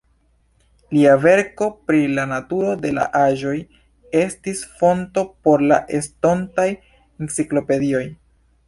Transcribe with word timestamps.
Lia 0.97 1.11
verko 1.25 1.67
"Pri 1.89 1.99
la 2.19 2.23
naturo 2.31 2.71
de 2.87 2.93
la 2.99 3.03
aĵoj" 3.21 3.55
estis 4.25 4.65
fonto 4.81 5.29
por 5.45 5.69
la 5.75 5.81
estontaj 6.03 6.71
enciklopedioj. 6.81 8.07